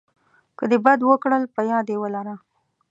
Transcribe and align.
که 0.57 0.63
د 0.71 0.73
بد 0.85 0.99
وکړل 1.09 1.43
په 1.55 1.61
یاد 1.71 1.85
یې 1.91 1.97
ولره. 2.01 2.35